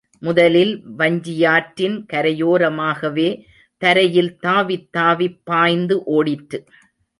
[0.19, 3.27] முதலில் வஞ்சியாற்றின் கரையோரமாகவே
[3.77, 6.59] தரையில் தாவித்தாவிப் பாய்ந்து ஓடிற்று.